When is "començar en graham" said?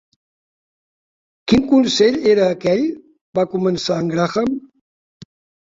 3.55-4.61